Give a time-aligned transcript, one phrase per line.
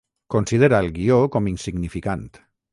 [0.35, 2.29] Considera el guió com insignificant.